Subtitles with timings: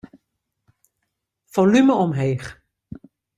[1.53, 2.49] Folume omheech.